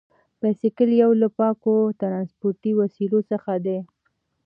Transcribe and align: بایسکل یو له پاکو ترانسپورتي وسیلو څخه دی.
بایسکل 0.39 0.89
یو 1.01 1.11
له 1.21 1.27
پاکو 1.37 1.75
ترانسپورتي 2.01 2.71
وسیلو 2.79 3.19
څخه 3.31 3.53
دی. 3.65 3.79